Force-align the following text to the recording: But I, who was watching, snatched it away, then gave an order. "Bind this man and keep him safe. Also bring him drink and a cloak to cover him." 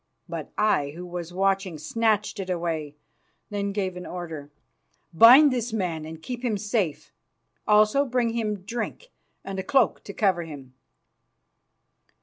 But 0.27 0.51
I, 0.57 0.93
who 0.95 1.05
was 1.05 1.31
watching, 1.31 1.77
snatched 1.77 2.39
it 2.39 2.49
away, 2.49 2.95
then 3.51 3.71
gave 3.71 3.95
an 3.95 4.07
order. 4.07 4.49
"Bind 5.13 5.53
this 5.53 5.71
man 5.71 6.05
and 6.05 6.23
keep 6.23 6.43
him 6.43 6.57
safe. 6.57 7.11
Also 7.67 8.03
bring 8.05 8.31
him 8.31 8.61
drink 8.63 9.11
and 9.45 9.59
a 9.59 9.63
cloak 9.63 10.03
to 10.05 10.11
cover 10.13 10.41
him." 10.41 10.73